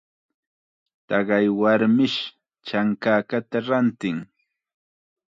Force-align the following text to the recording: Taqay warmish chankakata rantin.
Taqay 1.07 1.47
warmish 1.59 2.19
chankakata 2.67 3.57
rantin. 3.67 4.17